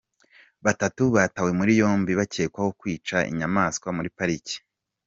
Batatu 0.65 1.03
batawe 1.15 1.51
muri 1.59 1.71
yombi 1.81 2.11
bakekwaho 2.19 2.69
kwica 2.79 3.17
inyamaswa 3.31 3.87
muri 3.97 4.09
pariki 4.17 4.55